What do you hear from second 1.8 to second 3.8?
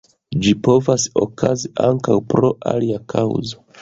ankaŭ pro alia kaŭzo.